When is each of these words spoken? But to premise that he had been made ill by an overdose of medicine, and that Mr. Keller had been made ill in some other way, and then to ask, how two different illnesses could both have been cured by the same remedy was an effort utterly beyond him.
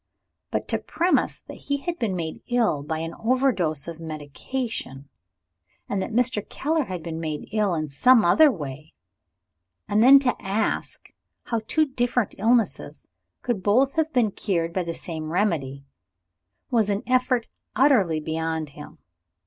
But 0.49 0.67
to 0.69 0.79
premise 0.79 1.41
that 1.41 1.57
he 1.67 1.77
had 1.77 1.99
been 1.99 2.15
made 2.15 2.41
ill 2.47 2.81
by 2.81 2.97
an 2.97 3.13
overdose 3.23 3.87
of 3.87 3.99
medicine, 3.99 5.07
and 5.87 6.01
that 6.01 6.11
Mr. 6.11 6.43
Keller 6.49 6.85
had 6.85 7.03
been 7.03 7.19
made 7.19 7.47
ill 7.51 7.75
in 7.75 7.87
some 7.87 8.25
other 8.25 8.49
way, 8.51 8.93
and 9.87 10.01
then 10.01 10.17
to 10.17 10.35
ask, 10.41 11.11
how 11.43 11.61
two 11.67 11.85
different 11.85 12.33
illnesses 12.39 13.05
could 13.43 13.61
both 13.61 13.93
have 13.93 14.11
been 14.11 14.31
cured 14.31 14.73
by 14.73 14.81
the 14.81 14.95
same 14.95 15.29
remedy 15.31 15.85
was 16.71 16.89
an 16.89 17.03
effort 17.05 17.47
utterly 17.75 18.19
beyond 18.19 18.69
him. 18.69 18.97